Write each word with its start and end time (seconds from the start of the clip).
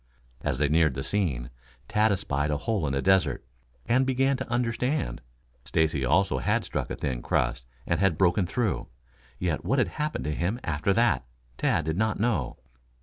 As 0.41 0.57
they 0.57 0.67
neared 0.67 0.95
the 0.95 1.03
scene 1.03 1.51
Tad 1.87 2.11
espied 2.11 2.49
a 2.49 2.57
hole 2.57 2.87
in 2.87 2.93
the 2.93 3.03
desert, 3.03 3.45
and 3.85 4.03
began 4.03 4.35
to 4.37 4.49
understand. 4.51 5.21
Stacy 5.63 6.03
also 6.03 6.39
had 6.39 6.63
struck 6.65 6.89
a 6.89 6.95
thin 6.95 7.21
crust 7.21 7.67
and 7.85 7.99
had 7.99 8.17
broken 8.17 8.47
through. 8.47 8.87
Yet 9.37 9.63
what 9.63 9.77
had 9.77 9.89
happened 10.01 10.23
to 10.23 10.33
him 10.33 10.59
after 10.63 10.91
that, 10.91 11.23
Tad 11.59 11.85
did 11.85 11.97
not 11.97 12.19
know. 12.19 12.57